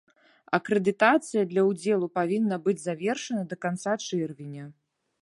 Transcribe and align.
Акрэдытацыя 0.57 1.43
для 1.51 1.65
ўдзелу 1.69 2.07
павінна 2.17 2.55
быць 2.67 2.77
завершана 2.87 3.47
да 3.53 3.63
канца 3.67 3.93
чэрвеня. 4.09 4.65